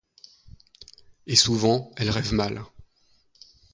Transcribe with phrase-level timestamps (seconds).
[1.27, 2.63] Et souvent elle rêve mal.